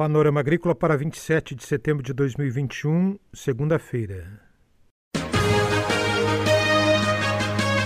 [0.00, 4.40] Panorama Agrícola para 27 de setembro de 2021, segunda-feira.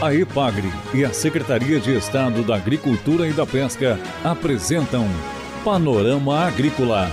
[0.00, 5.08] A EPAGRE e a Secretaria de Estado da Agricultura e da Pesca apresentam
[5.64, 7.10] Panorama Agrícola,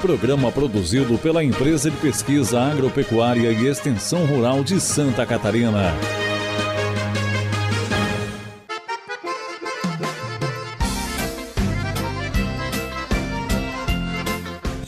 [0.00, 5.92] programa produzido pela Empresa de Pesquisa Agropecuária e Extensão Rural de Santa Catarina.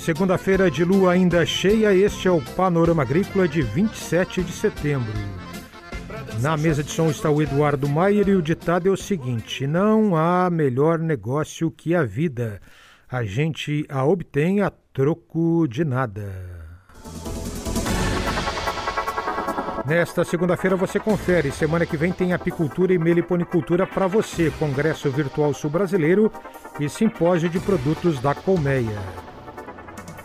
[0.07, 5.13] Segunda-feira de lua ainda cheia, este é o Panorama Agrícola de 27 de setembro.
[6.41, 10.15] Na mesa de som está o Eduardo Maier e o ditado é o seguinte: Não
[10.15, 12.61] há melhor negócio que a vida.
[13.11, 16.33] A gente a obtém a troco de nada.
[19.85, 21.51] Nesta segunda-feira você confere.
[21.51, 26.31] Semana que vem tem apicultura e meliponicultura para você, Congresso Virtual Sul Brasileiro
[26.79, 29.26] e Simpósio de Produtos da Colmeia.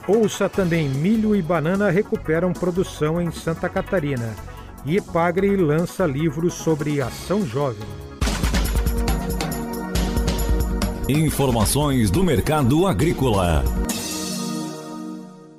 [0.07, 4.35] Ouça também milho e banana recuperam produção em Santa Catarina.
[4.83, 7.87] E Epagre lança livros sobre ação jovem.
[11.07, 13.63] Informações do mercado agrícola.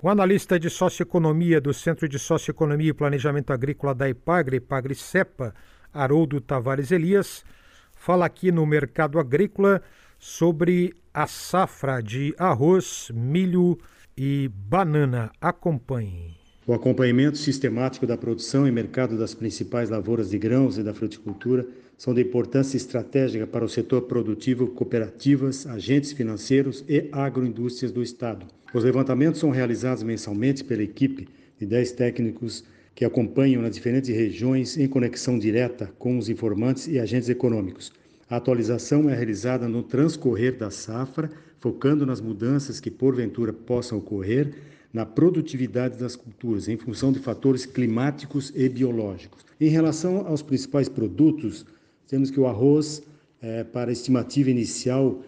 [0.03, 5.55] O analista de socioeconomia do Centro de Socioeconomia e Planejamento Agrícola da Epagre, Epagre Cepa,
[5.95, 7.45] Haroldo Tavares Elias,
[7.93, 9.81] fala aqui no mercado agrícola
[10.19, 13.79] sobre a safra de arroz, milho
[14.17, 15.31] e banana.
[15.41, 16.37] Acompanhe.
[16.67, 21.67] O acompanhamento sistemático da produção e mercado das principais lavouras de grãos e da fruticultura
[21.99, 28.47] são de importância estratégica para o setor produtivo, cooperativas, agentes financeiros e agroindústrias do Estado.
[28.73, 34.77] Os levantamentos são realizados mensalmente pela equipe de 10 técnicos que acompanham nas diferentes regiões
[34.77, 37.93] em conexão direta com os informantes e agentes econômicos.
[38.29, 41.31] A atualização é realizada no transcorrer da safra,
[41.63, 44.53] focando nas mudanças que porventura possam ocorrer
[44.93, 49.47] na produtividade das culturas, em função de fatores climáticos e biológicos.
[49.61, 51.65] Em relação aos principais produtos,
[52.09, 53.01] temos que o arroz,
[53.41, 55.23] é, para a estimativa inicial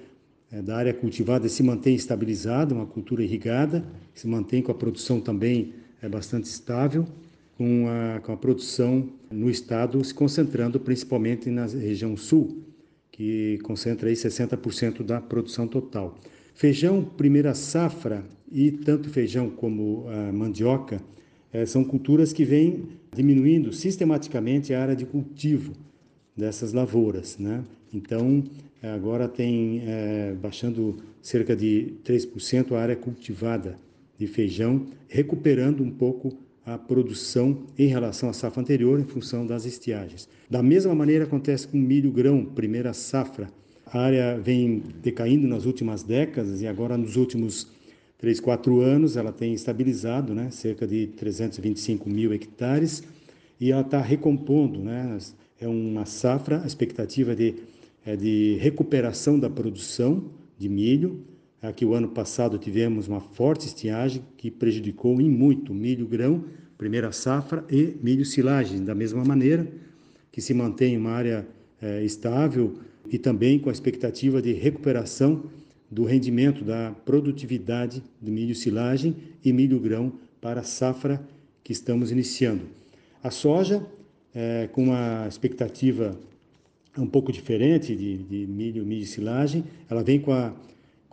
[0.50, 5.20] é, da área cultivada, se mantém estabilizado, uma cultura irrigada, se mantém com a produção
[5.20, 5.72] também
[6.02, 7.06] é, bastante estável,
[7.56, 12.73] com a, com a produção no estado se concentrando principalmente na região sul
[13.14, 16.18] que concentra aí 60% da produção total.
[16.52, 21.00] Feijão, primeira safra, e tanto feijão como a mandioca
[21.52, 25.74] é, são culturas que vêm diminuindo sistematicamente a área de cultivo
[26.36, 27.38] dessas lavouras.
[27.38, 27.62] Né?
[27.92, 28.42] Então,
[28.82, 33.78] agora tem é, baixando cerca de 3% a área cultivada
[34.18, 36.36] de feijão, recuperando um pouco
[36.66, 40.28] a produção em relação à safra anterior em função das estiagens.
[40.48, 43.50] Da mesma maneira acontece com milho grão, primeira safra.
[43.86, 47.68] A área vem decaindo nas últimas décadas e agora nos últimos
[48.18, 53.02] 3, 4 anos ela tem estabilizado, né, cerca de 325 mil hectares
[53.60, 55.18] e ela está recompondo, né,
[55.60, 57.54] é uma safra, a expectativa de,
[58.04, 60.24] é de recuperação da produção
[60.58, 61.20] de milho,
[61.64, 66.44] Aqui o ano passado tivemos uma forte estiagem que prejudicou em muito milho grão,
[66.76, 69.66] primeira safra, e milho silagem, da mesma maneira,
[70.30, 71.46] que se mantém uma área
[71.80, 72.74] é, estável
[73.08, 75.44] e também com a expectativa de recuperação
[75.90, 81.26] do rendimento da produtividade do milho silagem e milho grão para a safra
[81.62, 82.64] que estamos iniciando.
[83.22, 83.82] A soja,
[84.34, 86.14] é, com uma expectativa
[86.98, 90.54] um pouco diferente de, de milho, milho silagem, ela vem com a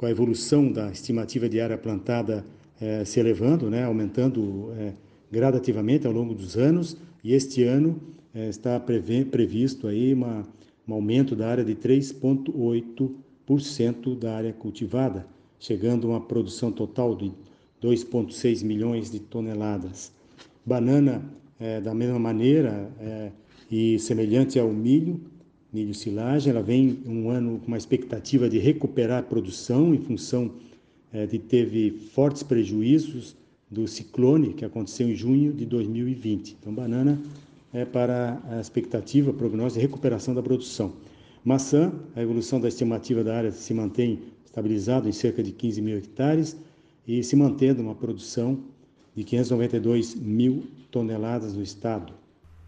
[0.02, 2.44] com a evolução da estimativa de área plantada
[2.82, 4.94] eh, se elevando, né, aumentando eh,
[5.32, 8.02] gradativamente ao longo dos anos, e este ano
[8.34, 10.44] eh, está previsto aí uma,
[10.88, 15.28] um aumento da área de 3,8% da área cultivada,
[15.60, 17.32] chegando a uma produção total de
[17.80, 20.12] 2,6 milhões de toneladas.
[20.66, 21.24] Banana,
[21.84, 22.90] da mesma maneira,
[23.70, 25.22] e semelhante ao milho,
[25.72, 26.52] milho silagem.
[26.52, 30.52] Ela vem um ano com uma expectativa de recuperar a produção em função
[31.14, 33.36] é, de teve fortes prejuízos
[33.70, 36.58] do ciclone que aconteceu em junho de 2020.
[36.60, 37.22] Então, banana
[37.74, 40.94] é para a expectativa, prognóstico de recuperação da produção.
[41.44, 45.98] Maçã, a evolução da estimativa da área se mantém estabilizado em cerca de 15 mil
[45.98, 46.58] hectares
[47.08, 48.60] e se mantendo uma produção
[49.16, 52.14] de 592 mil toneladas no estado.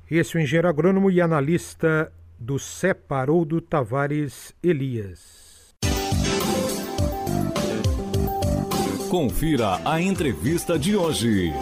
[0.09, 2.11] Esse é o engenheiro agrônomo e analista
[2.43, 5.73] do Separoldo Tavares Elias.
[9.09, 11.53] Confira a entrevista de hoje.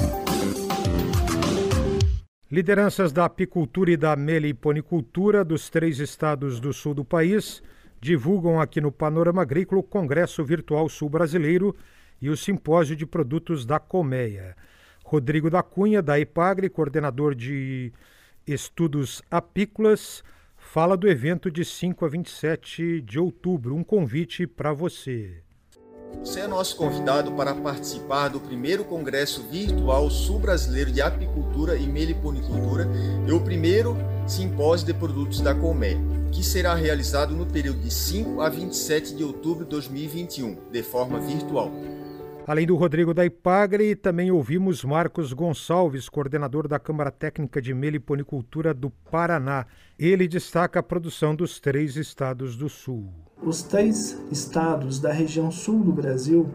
[2.49, 7.61] Lideranças da apicultura e da meliponicultura dos três estados do sul do país
[8.01, 11.75] divulgam aqui no Panorama Agrícola o Congresso Virtual Sul Brasileiro
[12.19, 14.55] e o Simpósio de Produtos da Colmeia.
[15.05, 17.93] Rodrigo da Cunha, da IPAGRE, coordenador de
[18.47, 20.23] estudos apícolas,
[20.71, 23.75] fala do evento de 5 a 27 de outubro.
[23.75, 25.43] Um convite para você.
[26.23, 32.87] Você é nosso convidado para participar do primeiro Congresso Virtual Sul-Brasileiro de Apicultura e Meliponicultura
[33.27, 35.99] e o primeiro Simpósio de Produtos da Colmeia,
[36.31, 41.19] que será realizado no período de 5 a 27 de outubro de 2021, de forma
[41.19, 41.69] virtual.
[42.47, 48.73] Além do Rodrigo da Ipagre, também ouvimos Marcos Gonçalves, coordenador da Câmara Técnica de Meliponicultura
[48.73, 49.67] do Paraná.
[49.97, 53.09] Ele destaca a produção dos três estados do Sul.
[53.43, 56.49] Os três estados da região sul do Brasil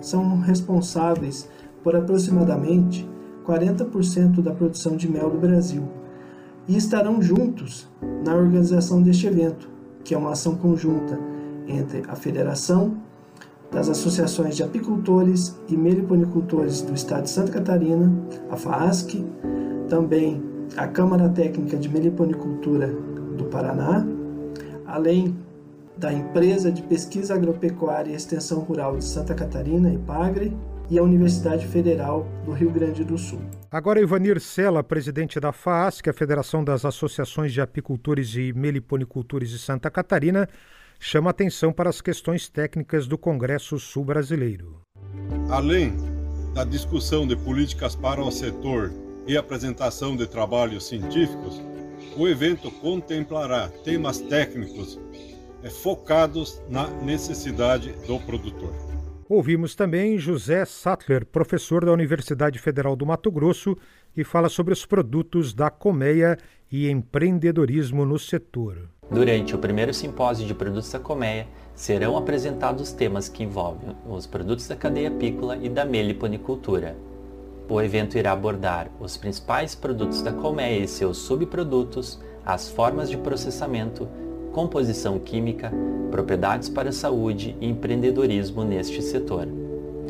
[0.00, 1.48] são responsáveis
[1.84, 3.08] por aproximadamente
[3.46, 5.88] 40% da produção de mel do Brasil
[6.66, 7.88] e estarão juntos
[8.24, 9.70] na organização deste evento,
[10.04, 11.18] que é uma ação conjunta
[11.66, 13.01] entre a Federação
[13.72, 18.12] das associações de apicultores e meliponicultores do estado de Santa Catarina,
[18.50, 19.24] a FAASC,
[19.88, 20.42] também
[20.76, 22.88] a Câmara Técnica de Meliponicultura
[23.36, 24.06] do Paraná,
[24.86, 25.36] além
[25.96, 30.56] da Empresa de Pesquisa Agropecuária e Extensão Rural de Santa Catarina, IPAGRE,
[30.90, 33.40] e a Universidade Federal do Rio Grande do Sul.
[33.70, 39.58] Agora, Ivanir Sela, presidente da FAASC, a Federação das Associações de Apicultores e Meliponicultores de
[39.58, 40.46] Santa Catarina,
[41.04, 44.80] chama atenção para as questões técnicas do Congresso Sul Brasileiro.
[45.50, 45.96] Além
[46.54, 48.92] da discussão de políticas para o setor
[49.26, 51.60] e apresentação de trabalhos científicos,
[52.16, 54.96] o evento contemplará temas técnicos
[55.82, 58.72] focados na necessidade do produtor.
[59.28, 63.76] Ouvimos também José Sattler, professor da Universidade Federal do Mato Grosso,
[64.14, 66.38] que fala sobre os produtos da colmeia
[66.72, 68.88] e empreendedorismo no setor.
[69.10, 74.66] Durante o primeiro simpósio de produtos da colmeia, serão apresentados temas que envolvem os produtos
[74.66, 76.96] da cadeia apícola e da meliponicultura.
[77.68, 83.18] O evento irá abordar os principais produtos da colmeia e seus subprodutos, as formas de
[83.18, 84.08] processamento,
[84.52, 85.70] composição química,
[86.10, 89.46] propriedades para a saúde e empreendedorismo neste setor.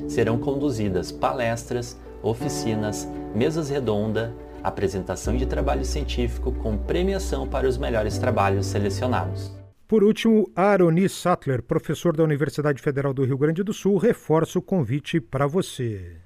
[0.06, 4.31] Serão conduzidas palestras, oficinas, mesas redondas,
[4.62, 9.53] apresentação de trabalho científico com premiação para os melhores trabalhos selecionados.
[9.88, 14.62] Por último, Aroni Sattler, professor da Universidade Federal do Rio Grande do Sul, reforça o
[14.62, 16.17] convite para você.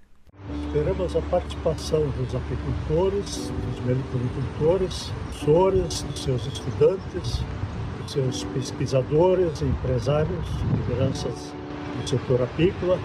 [0.67, 7.41] Esperamos a participação dos apicultores, dos meliponicultores, professores, dos seus estudantes,
[8.03, 10.47] dos seus pesquisadores, empresários,
[10.77, 11.53] lideranças
[12.01, 12.99] do setor apícola,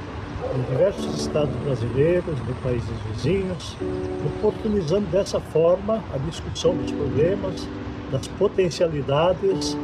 [0.56, 3.78] em diversos estados brasileiros, de países vizinhos,
[4.26, 7.68] oportunizando dessa forma a discussão dos problemas,
[8.12, 9.78] das potencialidades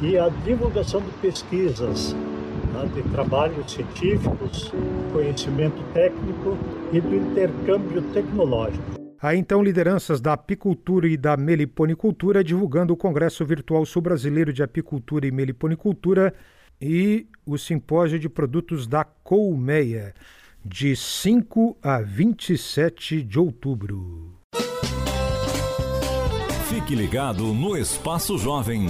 [0.00, 2.14] e a divulgação de pesquisas,
[2.72, 4.72] né, de trabalhos científicos,
[5.12, 6.58] conhecimento técnico
[6.92, 9.02] e do intercâmbio tecnológico.
[9.20, 15.24] Há então lideranças da apicultura e da meliponicultura divulgando o Congresso Virtual Sul-Brasileiro de Apicultura
[15.24, 16.34] e Meliponicultura
[16.82, 20.12] e o Simpósio de Produtos da Colmeia,
[20.64, 24.32] de 5 a 27 de outubro.
[26.68, 28.86] Fique ligado no Espaço Jovem.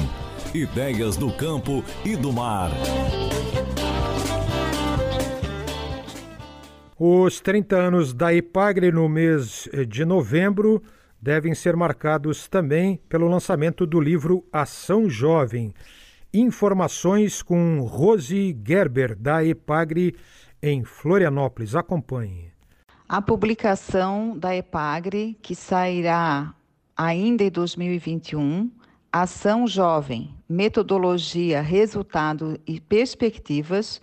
[0.54, 2.70] Ideias do campo e do mar.
[6.98, 10.82] Os 30 anos da IPAGRE no mês de novembro
[11.20, 15.74] devem ser marcados também pelo lançamento do livro Ação Jovem
[16.34, 20.17] Informações com Rose Gerber, da EPAGRE,
[20.62, 21.74] em Florianópolis.
[21.74, 22.51] Acompanhe.
[23.06, 26.55] A publicação da EPAGRE, que sairá
[26.96, 28.70] ainda em 2021,
[29.12, 34.01] Ação Jovem, Metodologia, Resultado e Perspectivas,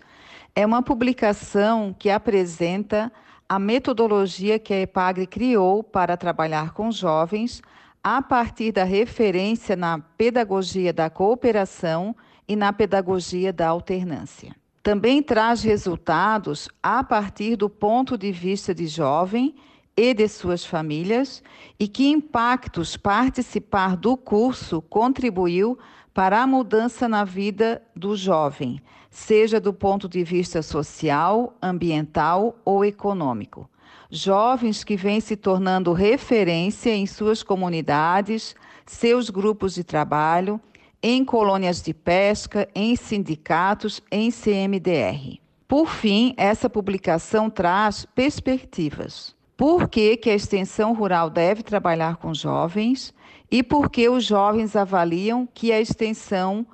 [0.56, 3.12] é uma publicação que apresenta
[3.48, 7.60] a metodologia que a EPAGRE criou para trabalhar com jovens
[8.04, 12.16] a partir da referência na pedagogia da cooperação
[12.48, 14.56] e na pedagogia da alternância.
[14.82, 19.54] Também traz resultados a partir do ponto de vista de jovem
[19.96, 21.44] e de suas famílias
[21.78, 25.78] e que impactos participar do curso contribuiu
[26.14, 32.84] para a mudança na vida do jovem, seja do ponto de vista social, ambiental ou
[32.86, 33.70] econômico
[34.10, 40.60] jovens que vêm se tornando referência em suas comunidades, seus grupos de trabalho,
[41.02, 45.40] em colônias de pesca, em sindicatos, em CMDR.
[45.68, 49.36] Por fim, essa publicação traz perspectivas.
[49.56, 53.14] Por que, que a extensão rural deve trabalhar com jovens
[53.52, 56.66] e por que os jovens avaliam que a extensão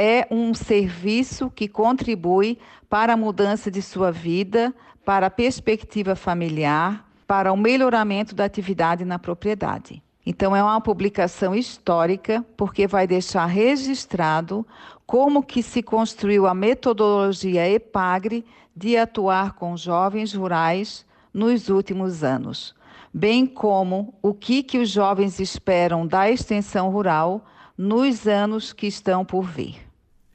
[0.00, 2.56] é um serviço que contribui
[2.88, 9.04] para a mudança de sua vida, para a perspectiva familiar, para o melhoramento da atividade
[9.04, 10.02] na propriedade.
[10.24, 14.66] Então é uma publicação histórica porque vai deixar registrado
[15.04, 18.42] como que se construiu a metodologia EPAGRE
[18.74, 22.74] de atuar com jovens rurais nos últimos anos,
[23.12, 27.44] bem como o que que os jovens esperam da extensão rural
[27.76, 29.89] nos anos que estão por vir.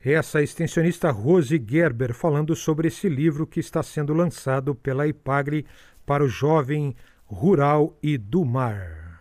[0.06, 5.66] Essa extensionista Rose Gerber falando sobre esse livro que está sendo lançado pela IPAGRE
[6.06, 6.96] para o jovem
[7.26, 9.20] rural e do mar.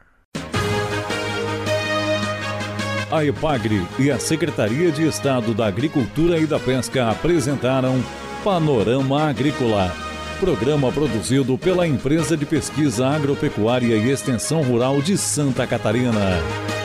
[3.11, 7.95] A EPAGRE e a Secretaria de Estado da Agricultura e da Pesca apresentaram
[8.43, 9.91] Panorama Agrícola,
[10.39, 16.84] programa produzido pela Empresa de Pesquisa Agropecuária e Extensão Rural de Santa Catarina.